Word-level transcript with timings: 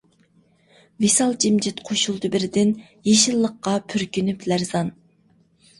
ۋىسال 1.03 1.35
جىمجىت 1.45 1.83
قوشۇلدى 1.91 2.33
بىردىن، 2.37 2.73
يېشىللىققا 3.11 3.79
پۈركىنىپ 3.93 4.51
لەرزان. 4.53 4.93